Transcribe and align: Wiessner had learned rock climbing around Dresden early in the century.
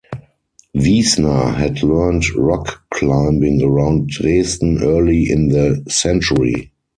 Wiessner 0.73 1.51
had 1.55 1.83
learned 1.83 2.27
rock 2.35 2.81
climbing 2.91 3.61
around 3.61 4.07
Dresden 4.09 4.79
early 4.81 5.29
in 5.29 5.49
the 5.49 5.83
century. 5.89 6.71